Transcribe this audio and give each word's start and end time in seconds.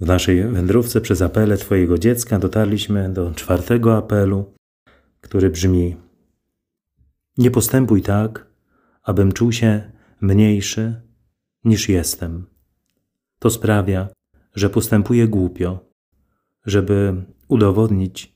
W 0.00 0.06
naszej 0.06 0.48
wędrówce 0.48 1.00
przez 1.00 1.22
apele 1.22 1.56
Twojego 1.56 1.98
dziecka 1.98 2.38
dotarliśmy 2.38 3.12
do 3.12 3.30
czwartego 3.34 3.96
apelu, 3.96 4.54
który 5.20 5.50
brzmi: 5.50 5.96
Nie 7.38 7.50
postępuj 7.50 8.02
tak, 8.02 8.46
abym 9.02 9.32
czuł 9.32 9.52
się 9.52 9.92
mniejszy 10.20 11.02
niż 11.64 11.88
jestem. 11.88 12.46
To 13.38 13.50
sprawia, 13.50 14.08
że 14.54 14.70
postępuję 14.70 15.28
głupio, 15.28 15.80
żeby 16.66 17.14
udowodnić, 17.48 18.32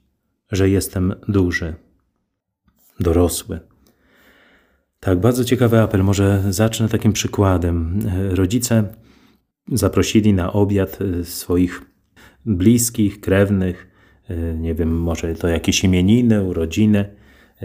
że 0.53 0.69
jestem 0.69 1.15
duży, 1.29 1.75
dorosły. 3.01 3.61
Tak, 5.01 5.21
bardzo 5.21 5.45
ciekawy 5.45 5.81
apel. 5.81 6.03
Może 6.03 6.43
zacznę 6.51 6.89
takim 6.89 7.13
przykładem. 7.13 8.01
Rodzice 8.31 8.95
zaprosili 9.69 10.33
na 10.33 10.53
obiad 10.53 10.99
swoich 11.23 11.83
bliskich, 12.47 13.21
krewnych, 13.21 13.87
nie 14.59 14.75
wiem, 14.75 15.01
może 15.01 15.35
to 15.35 15.49
jakieś 15.49 15.85
imieniny, 15.85 16.43
urodziny. 16.43 17.05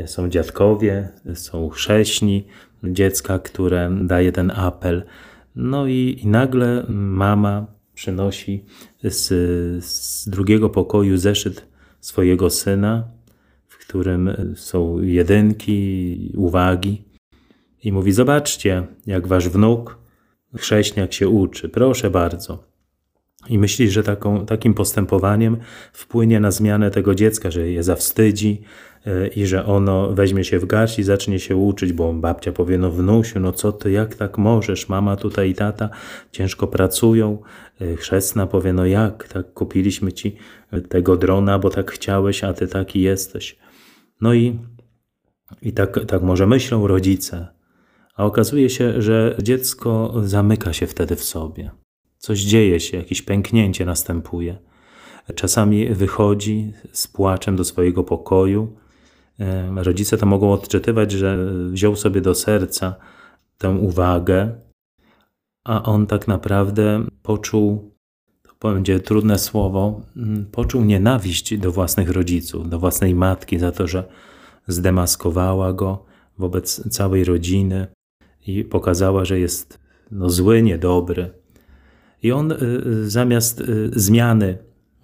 Są 0.06 0.30
dziadkowie, 0.30 1.10
są 1.34 1.70
chrześni 1.70 2.48
dziecka, 2.84 3.40
które 3.40 3.98
daje 4.02 4.32
ten 4.32 4.52
apel. 4.52 5.04
No 5.56 5.88
i, 5.88 6.20
i 6.24 6.28
nagle 6.28 6.86
mama 6.90 7.68
przynosi 7.94 8.66
z, 9.04 9.26
z 9.86 10.30
drugiego 10.30 10.70
pokoju 10.70 11.18
zeszyt 11.18 11.68
swojego 12.00 12.50
syna, 12.50 13.08
w 13.68 13.78
którym 13.78 14.30
są 14.56 15.02
jedynki, 15.02 16.32
uwagi. 16.36 17.04
I 17.84 17.92
mówi: 17.92 18.12
Zobaczcie, 18.12 18.88
jak 19.06 19.28
wasz 19.28 19.50
wnuk, 19.50 19.98
chrześniak 20.56 21.14
się 21.14 21.30
uczy, 21.30 21.70
proszę 21.70 22.10
bardzo. 22.10 22.64
I 23.50 23.58
myśli, 23.58 23.90
że 23.90 24.04
taką, 24.04 24.46
takim 24.46 24.74
postępowaniem 24.74 25.58
wpłynie 25.94 26.40
na 26.40 26.52
zmianę 26.52 26.92
tego 26.92 27.16
dziecka, 27.16 27.52
że 27.52 27.72
je 27.72 27.84
zawstydzi 27.84 28.62
e, 29.06 29.28
i 29.28 29.46
że 29.46 29.66
ono 29.66 30.14
weźmie 30.14 30.44
się 30.44 30.60
w 30.60 30.66
garść 30.66 31.00
i 31.00 31.04
zacznie 31.04 31.40
się 31.40 31.56
uczyć, 31.56 31.94
bo 31.94 32.14
babcia 32.14 32.52
powie, 32.52 32.78
no 32.78 32.92
wnusiu, 32.92 33.40
no 33.40 33.52
co 33.52 33.72
ty, 33.72 33.92
jak 33.92 34.16
tak 34.16 34.38
możesz, 34.38 34.90
mama 34.90 35.16
tutaj 35.16 35.50
i 35.50 35.54
tata 35.54 35.90
ciężko 36.32 36.68
pracują. 36.68 37.38
E, 37.82 37.96
chrzestna 37.96 38.48
powie, 38.48 38.74
no 38.74 38.86
jak, 38.86 39.28
tak 39.28 39.54
kupiliśmy 39.54 40.14
ci 40.14 40.36
tego 40.90 41.18
drona, 41.18 41.60
bo 41.60 41.70
tak 41.70 41.92
chciałeś, 41.92 42.44
a 42.44 42.54
ty 42.54 42.68
taki 42.68 43.02
jesteś. 43.02 43.58
No 44.22 44.34
i, 44.34 44.60
i 45.62 45.74
tak, 45.74 46.06
tak 46.06 46.22
może 46.22 46.48
myślą 46.48 46.88
rodzice, 46.88 47.48
a 48.18 48.26
okazuje 48.26 48.70
się, 48.70 49.02
że 49.02 49.36
dziecko 49.44 50.14
zamyka 50.24 50.74
się 50.74 50.88
wtedy 50.88 51.16
w 51.16 51.24
sobie. 51.24 51.72
Coś 52.18 52.40
dzieje 52.40 52.80
się, 52.80 52.98
jakieś 52.98 53.22
pęknięcie 53.22 53.86
następuje. 53.86 54.58
Czasami 55.36 55.90
wychodzi 55.90 56.74
z 56.92 57.08
płaczem 57.08 57.56
do 57.56 57.64
swojego 57.64 58.04
pokoju. 58.04 58.76
E, 59.40 59.84
rodzice 59.84 60.18
to 60.18 60.26
mogą 60.26 60.52
odczytywać, 60.52 61.12
że 61.12 61.38
wziął 61.72 61.96
sobie 61.96 62.22
do 62.22 62.36
serca 62.36 62.96
tę 63.58 63.70
uwagę, 63.70 64.56
a 65.64 65.84
on 65.84 66.08
tak 66.08 66.28
naprawdę 66.28 67.06
poczuł, 67.24 67.92
to 68.60 68.74
będzie 68.74 69.00
trudne 69.00 69.40
słowo, 69.40 70.02
mm, 70.16 70.46
poczuł 70.46 70.84
nienawiść 70.84 71.58
do 71.58 71.72
własnych 71.72 72.10
rodziców, 72.10 72.70
do 72.70 72.80
własnej 72.80 73.16
matki 73.16 73.60
za 73.60 73.72
to, 73.72 73.88
że 73.88 74.04
zdemaskowała 74.68 75.74
go 75.74 76.06
wobec 76.38 76.90
całej 76.90 77.24
rodziny 77.24 77.88
i 78.48 78.64
pokazała, 78.64 79.26
że 79.26 79.40
jest 79.40 79.80
no, 80.12 80.30
zły, 80.30 80.62
niedobry. 80.62 81.30
I 82.24 82.32
on 82.32 82.52
y, 82.52 82.56
y, 82.56 83.10
zamiast 83.10 83.62
y, 83.62 83.90
zmiany 83.96 84.58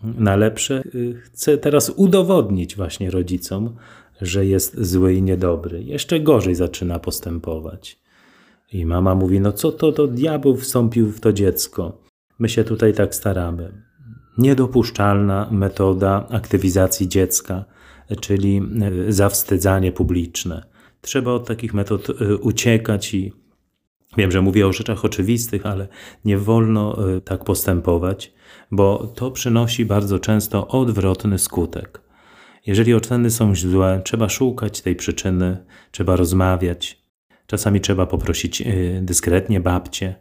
na 0.04 0.36
lepsze 0.36 0.84
chce 1.24 1.58
teraz 1.58 1.90
udowodnić 1.96 2.76
właśnie 2.76 3.12
rodzicom, 3.12 3.76
że 4.22 4.46
jest 4.46 4.82
zły 4.82 5.14
i 5.14 5.22
niedobry. 5.22 5.84
Jeszcze 5.84 6.20
gorzej 6.20 6.56
zaczyna 6.56 7.00
postępować. 7.00 8.00
I 8.74 8.86
mama 8.86 9.16
mówi: 9.16 9.40
No 9.40 9.52
co 9.52 9.72
to, 9.72 9.92
to 9.92 10.08
diabeł 10.08 10.58
wstąpił 10.58 11.12
w 11.12 11.20
to 11.20 11.34
dziecko? 11.34 12.02
My 12.40 12.50
się 12.50 12.64
tutaj 12.64 12.94
tak 12.94 13.16
staramy. 13.16 13.84
Niedopuszczalna 14.38 15.50
metoda 15.52 16.28
aktywizacji 16.30 17.08
dziecka, 17.08 17.66
czyli 18.22 18.62
zawstydzanie 19.10 19.92
publiczne. 19.92 20.73
Trzeba 21.04 21.32
od 21.32 21.48
takich 21.48 21.74
metod 21.74 22.08
uciekać 22.42 23.14
i 23.14 23.32
Wiem, 24.18 24.32
że 24.32 24.42
mówię 24.42 24.68
o 24.68 24.74
rzeczach 24.74 25.06
oczywistych, 25.06 25.66
ale 25.66 25.88
nie 26.26 26.38
wolno 26.38 27.16
e, 27.16 27.22
tak 27.22 27.44
postępować, 27.44 28.34
bo 28.72 29.08
to 29.16 29.32
przynosi 29.32 29.86
bardzo 29.86 30.20
często 30.20 30.68
odwrotny 30.68 31.40
skutek. 31.40 32.02
Jeżeli 32.66 32.94
oceny 32.94 33.32
są 33.32 33.56
złe, 33.56 34.02
trzeba 34.06 34.30
szukać 34.30 34.82
tej 34.82 34.96
przyczyny, 34.96 35.58
trzeba 35.92 36.16
rozmawiać. 36.16 37.04
Czasami 37.48 37.82
trzeba 37.82 38.06
poprosić 38.06 38.62
e, 38.62 38.66
dyskretnie 39.02 39.60
babcię, 39.60 40.16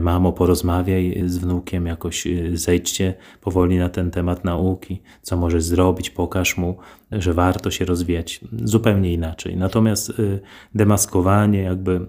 mamo, 0.00 0.32
porozmawiaj 0.32 1.22
z 1.26 1.38
wnukiem, 1.38 1.86
jakoś 1.86 2.28
zejdźcie 2.54 3.14
powoli 3.40 3.78
na 3.78 3.88
ten 3.88 4.10
temat 4.10 4.44
nauki, 4.44 5.02
co 5.22 5.36
możesz 5.36 5.64
zrobić, 5.64 6.10
pokaż 6.10 6.56
mu, 6.56 6.76
że 7.12 7.34
warto 7.34 7.70
się 7.70 7.84
rozwijać 7.84 8.40
zupełnie 8.64 9.12
inaczej. 9.12 9.56
Natomiast 9.56 10.12
demaskowanie, 10.74 11.62
jakby 11.62 12.06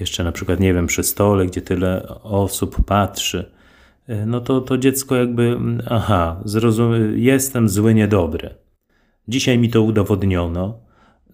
jeszcze 0.00 0.24
na 0.24 0.32
przykład, 0.32 0.60
nie 0.60 0.74
wiem, 0.74 0.86
przy 0.86 1.02
stole, 1.02 1.46
gdzie 1.46 1.62
tyle 1.62 2.08
osób 2.22 2.84
patrzy, 2.84 3.50
no 4.26 4.40
to 4.40 4.60
to 4.60 4.78
dziecko 4.78 5.16
jakby, 5.16 5.42
mm, 5.42 5.82
aha, 5.90 6.40
zrozum, 6.44 6.92
jestem 7.16 7.68
zły, 7.68 7.94
niedobry. 7.94 8.54
Dzisiaj 9.28 9.58
mi 9.58 9.68
to 9.68 9.82
udowodniono, 9.82 10.78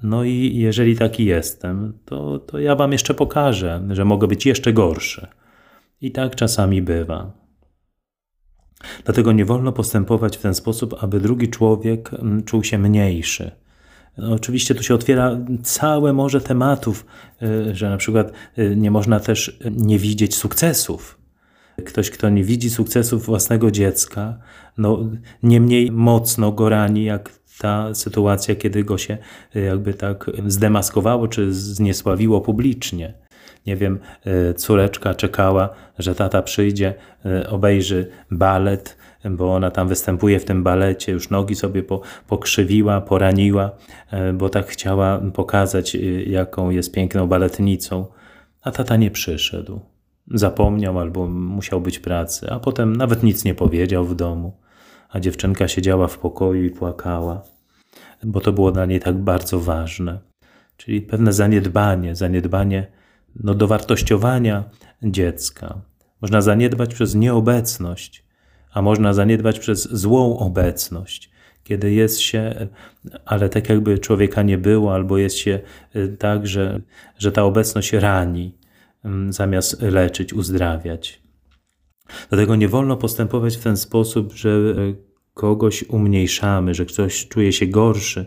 no 0.03 0.25
i 0.25 0.57
jeżeli 0.57 0.97
taki 0.97 1.25
jestem, 1.25 1.99
to, 2.05 2.39
to 2.39 2.59
ja 2.59 2.77
wam 2.77 2.93
jeszcze 2.93 3.15
pokażę, 3.15 3.83
że 3.91 4.05
mogę 4.05 4.27
być 4.27 4.47
jeszcze 4.47 4.73
gorszy. 4.73 5.27
I 6.01 6.13
tak 6.13 6.37
czasami 6.37 6.83
bywa. 6.83 7.33
Dlatego 9.05 9.33
nie 9.33 9.45
wolno 9.45 9.73
postępować 9.73 10.37
w 10.37 10.41
ten 10.41 10.55
sposób, 10.55 10.95
aby 11.01 11.21
drugi 11.21 11.49
człowiek 11.49 12.15
mm, 12.15 12.45
czuł 12.45 12.65
się 12.65 12.79
mniejszy 12.79 13.51
no, 14.19 14.33
oczywiście 14.33 14.75
tu 14.75 14.83
się 14.83 14.95
otwiera 14.95 15.39
całe 15.63 16.13
morze 16.13 16.41
tematów, 16.41 17.07
y, 17.43 17.75
że 17.75 17.91
na 17.91 17.97
przykład 17.97 18.33
y, 18.59 18.77
nie 18.77 18.91
można 18.91 19.21
też 19.21 19.59
nie 19.71 19.99
widzieć 19.99 20.37
sukcesów. 20.37 21.19
Ktoś, 21.87 22.11
kto 22.11 22.31
nie 22.31 22.45
widzi 22.45 22.71
sukcesów 22.71 23.27
własnego 23.27 23.71
dziecka, 23.71 24.39
no, 24.79 24.99
nie 25.43 25.61
mniej 25.61 25.93
mocno 25.93 26.53
go 26.53 26.69
rani, 26.69 27.05
jak 27.05 27.41
ta 27.59 27.95
sytuacja, 27.95 28.55
kiedy 28.55 28.85
go 28.85 28.99
się 28.99 29.19
y, 29.57 29.61
jakby 29.61 29.95
tak 29.95 30.31
zdemaskowało 30.47 31.29
czy 31.29 31.55
zniesławiło 31.55 32.41
publicznie. 32.41 33.15
Nie 33.67 33.77
wiem, 33.77 33.99
córeczka 34.57 35.15
czekała, 35.15 35.69
że 35.99 36.15
tata 36.15 36.43
przyjdzie, 36.43 36.95
obejrzy 37.49 38.11
balet, 38.31 38.97
bo 39.31 39.55
ona 39.55 39.71
tam 39.71 39.89
występuje 39.89 40.41
w 40.41 40.45
tym 40.45 40.63
balecie, 40.63 41.13
już 41.13 41.31
nogi 41.31 41.55
sobie 41.55 41.83
po, 41.83 42.01
pokrzywiła, 42.29 43.01
poraniła, 43.01 43.71
bo 44.35 44.49
tak 44.49 44.67
chciała 44.67 45.21
pokazać, 45.35 45.97
jaką 46.27 46.71
jest 46.71 46.93
piękną 46.93 47.27
baletnicą. 47.27 48.07
A 48.63 48.71
tata 48.71 48.97
nie 48.97 49.11
przyszedł. 49.11 49.81
Zapomniał 50.31 50.99
albo 50.99 51.27
musiał 51.29 51.81
być 51.81 51.99
pracy, 51.99 52.51
a 52.51 52.61
potem 52.61 52.97
nawet 52.97 53.23
nic 53.23 53.45
nie 53.45 53.55
powiedział 53.55 54.05
w 54.05 54.15
domu. 54.15 54.53
A 55.09 55.21
dziewczynka 55.21 55.69
siedziała 55.69 56.09
w 56.09 56.19
pokoju 56.19 56.65
i 56.65 56.71
płakała, 56.71 57.43
bo 58.25 58.41
to 58.41 58.53
było 58.53 58.73
dla 58.73 58.87
niej 58.87 59.01
tak 59.01 59.17
bardzo 59.19 59.61
ważne. 59.61 60.19
Czyli 60.77 61.03
pewne 61.03 61.33
zaniedbanie, 61.33 62.15
zaniedbanie 62.15 62.87
no, 63.45 63.55
dowartościowania 63.55 64.65
dziecka. 65.03 65.81
Można 66.21 66.41
zaniedbać 66.41 66.95
przez 66.95 67.15
nieobecność 67.15 68.25
a 68.75 68.83
można 68.83 69.15
zaniedbać 69.15 69.59
przez 69.59 69.93
złą 69.93 70.39
obecność, 70.39 71.31
kiedy 71.65 71.93
jest 71.93 72.21
się, 72.21 72.69
ale 73.25 73.49
tak 73.49 73.69
jakby 73.69 73.99
człowieka 73.99 74.43
nie 74.43 74.59
było, 74.59 74.95
albo 74.95 75.19
jest 75.19 75.37
się 75.37 75.61
y, 75.97 76.17
tak, 76.19 76.47
że, 76.47 76.81
że 77.19 77.33
ta 77.33 77.43
obecność 77.43 77.93
rani, 77.93 78.55
mm, 79.05 79.33
zamiast 79.33 79.83
leczyć, 79.83 80.33
uzdrawiać. 80.33 81.24
Dlatego 82.29 82.57
nie 82.57 82.69
wolno 82.69 82.97
postępować 82.97 83.57
w 83.57 83.63
ten 83.63 83.77
sposób, 83.77 84.33
że 84.33 84.49
y, 84.49 84.97
kogoś 85.35 85.85
umniejszamy, 85.89 86.75
że 86.75 86.87
ktoś 86.87 87.29
czuje 87.29 87.53
się 87.53 87.67
gorszy, 87.67 88.27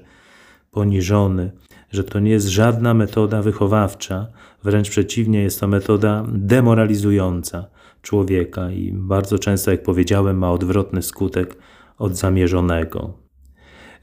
poniżony, 0.71 1.51
że 1.91 2.03
to 2.03 2.19
nie 2.19 2.31
jest 2.31 2.47
żadna 2.47 2.93
metoda 2.93 3.41
wychowawcza, 3.41 4.27
wręcz 4.63 4.89
przeciwnie, 4.89 5.43
jest 5.43 5.59
to 5.59 5.67
metoda 5.67 6.25
demoralizująca 6.27 7.69
człowieka 8.01 8.71
i 8.71 8.93
bardzo 8.93 9.39
często, 9.39 9.71
jak 9.71 9.83
powiedziałem, 9.83 10.37
ma 10.37 10.51
odwrotny 10.51 11.01
skutek 11.01 11.57
od 11.97 12.15
zamierzonego. 12.15 13.13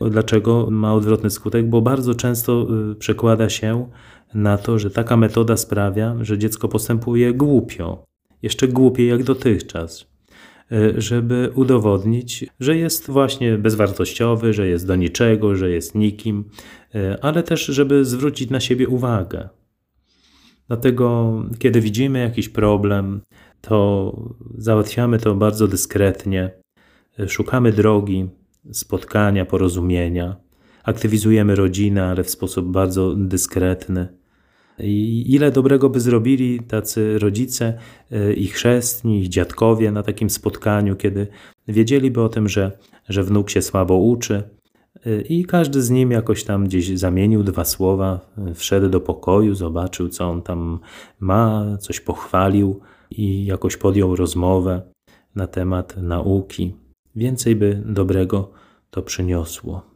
Dlaczego 0.00 0.70
ma 0.70 0.94
odwrotny 0.94 1.30
skutek? 1.30 1.68
Bo 1.68 1.82
bardzo 1.82 2.14
często 2.14 2.66
y, 2.92 2.94
przekłada 2.94 3.48
się 3.48 3.88
na 4.34 4.58
to, 4.58 4.78
że 4.78 4.90
taka 4.90 5.16
metoda 5.16 5.56
sprawia, 5.56 6.16
że 6.20 6.38
dziecko 6.38 6.68
postępuje 6.68 7.34
głupio, 7.34 8.04
jeszcze 8.44 8.68
głupiej 8.68 9.08
jak 9.08 9.22
dotychczas. 9.22 10.06
e, 10.72 11.00
żeby 11.00 11.50
udowodnić, 11.54 12.46
że 12.60 12.76
jest 12.76 13.10
właśnie 13.10 13.58
bezwartościowy, 13.58 14.52
że 14.52 14.68
jest 14.68 14.86
do 14.86 14.96
niczego, 14.96 15.56
że 15.56 15.70
jest 15.70 15.94
nikim, 15.94 16.44
e, 16.94 17.18
ale 17.24 17.42
też, 17.42 17.66
żeby 17.66 18.04
zwrócić 18.04 18.50
na 18.50 18.60
siebie 18.60 18.88
uwagę. 18.88 19.48
Dlatego, 20.68 21.34
kiedy 21.58 21.80
widzimy 21.80 22.18
jakiś 22.18 22.48
problem, 22.48 23.20
to 23.60 24.12
załatwiamy 24.58 25.18
to 25.18 25.34
bardzo 25.34 25.68
dyskretnie, 25.68 26.50
e, 27.18 27.28
szukamy 27.28 27.72
drogi 27.72 28.28
spotkania, 28.72 29.44
porozumienia, 29.44 30.36
aktywizujemy 30.84 31.54
rodzinę, 31.54 32.04
ale 32.04 32.24
w 32.24 32.30
sposób 32.30 32.66
bardzo 32.66 33.14
dyskretny. 33.14 34.23
I 34.78 35.24
ile 35.34 35.50
dobrego 35.50 35.90
by 35.90 36.00
zrobili 36.00 36.60
tacy 36.60 37.18
rodzice 37.18 37.78
e, 38.10 38.32
i 38.32 38.46
chrzestni, 38.46 39.22
i 39.22 39.30
dziadkowie 39.30 39.90
na 39.92 40.02
takim 40.02 40.30
spotkaniu, 40.30 40.96
kiedy 40.96 41.26
wiedzieliby 41.68 42.22
o 42.22 42.28
tym, 42.28 42.48
że, 42.48 42.78
że 43.08 43.22
wnuk 43.22 43.50
się 43.50 43.62
słabo 43.62 43.96
uczy, 43.96 44.42
e, 45.06 45.20
i 45.20 45.44
każdy 45.44 45.82
z 45.82 45.90
nim 45.90 46.10
jakoś 46.10 46.44
tam 46.44 46.64
gdzieś 46.64 46.98
zamienił 46.98 47.42
dwa 47.42 47.64
słowa, 47.64 48.20
e, 48.38 48.54
wszedł 48.54 48.88
do 48.88 49.00
pokoju, 49.00 49.54
zobaczył, 49.54 50.08
co 50.08 50.30
on 50.30 50.42
tam 50.42 50.78
ma, 51.20 51.76
coś 51.80 52.00
pochwalił 52.00 52.80
i 53.10 53.44
jakoś 53.44 53.76
podjął 53.76 54.16
rozmowę 54.16 54.82
na 55.34 55.46
temat 55.46 55.96
nauki. 55.96 56.74
Więcej 57.16 57.56
by 57.56 57.82
dobrego 57.86 58.50
to 58.90 59.02
przyniosło. 59.02 59.93